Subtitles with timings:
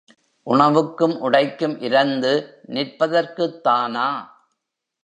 [0.47, 2.33] உணவுக்கும் உடைக்கும் இரந்து
[2.67, 4.07] நிற்பதற்குத்தானா?